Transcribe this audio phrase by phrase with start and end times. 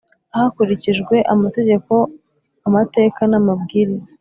[0.35, 1.93] hakurikijwe amategeko
[2.67, 4.13] amateka n amabwiriza